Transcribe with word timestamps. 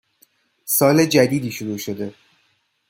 سال 0.65 1.05
جدیدی 1.05 1.51
شروع 1.51 1.77
شده، 1.77 2.13